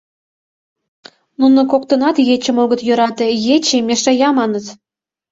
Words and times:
Нуно 1.39 1.59
коктынат 1.71 2.15
ечым 2.35 2.57
огыт 2.63 2.81
йӧрате, 2.87 3.27
«ече 3.55 3.77
мешая» 3.87 4.29
маныт. 4.37 4.65